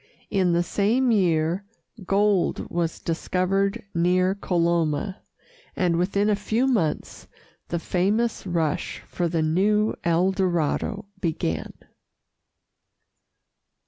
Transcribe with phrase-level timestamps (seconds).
[0.31, 1.63] In the same year
[2.07, 5.21] gold was discovered near Coloma,
[5.75, 7.27] and within a few months
[7.67, 11.73] the famous rush for the new El Dorado began.